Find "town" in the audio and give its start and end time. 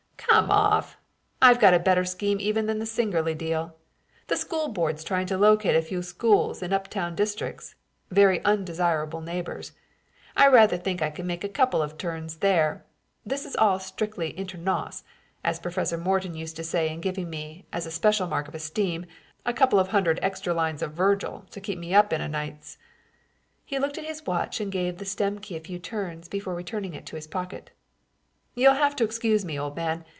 6.87-7.15